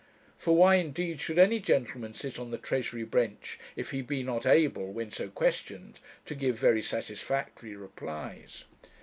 [0.35, 4.47] For why, indeed, should any gentleman sit on the Treasury bench if he be not
[4.47, 8.63] able, when so questioned, to give very satisfactory replies?